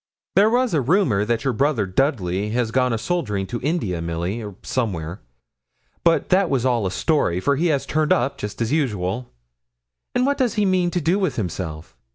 [0.35, 4.41] There was a rumour that your brother, Dudley, had gone a soldiering to India, Milly,
[4.43, 5.21] or somewhere;
[6.03, 9.29] but that was all a story, for he has turned up, just as usual.
[10.15, 11.95] And what does he mean to do with himself?